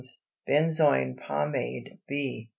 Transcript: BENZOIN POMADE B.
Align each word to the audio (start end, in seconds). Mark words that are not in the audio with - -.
BENZOIN 0.47 1.13
POMADE 1.17 1.99
B. 2.07 2.49